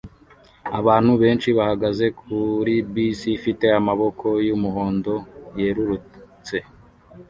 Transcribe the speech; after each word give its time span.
Abantu 0.79 1.11
benshi 1.21 1.49
bahagaze 1.57 2.05
kuri 2.19 2.73
bisi 2.93 3.27
ifite 3.37 3.65
amaboko 3.79 4.27
yumuhondo 4.47 5.13
yerurutse 5.59 6.57